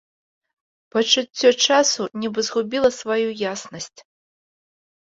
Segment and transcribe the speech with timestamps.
[0.95, 3.99] Пачуццё часу нібы згубіла сваю яснасць.